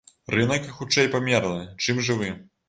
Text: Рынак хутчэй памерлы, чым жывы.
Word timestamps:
Рынак 0.35 0.63
хутчэй 0.77 1.09
памерлы, 1.17 1.61
чым 1.85 2.03
жывы. 2.09 2.33